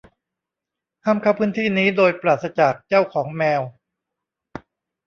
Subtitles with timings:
[1.03, 3.61] ห้ามเข้าพื้นที่นี้โดยปราศจากเจ้าของแมว